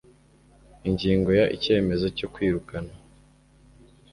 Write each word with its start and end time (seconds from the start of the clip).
ingingo 0.87 1.29
ya 1.39 1.45
icyemezo 1.55 2.05
cyo 2.17 2.27
kwirukana 2.33 2.93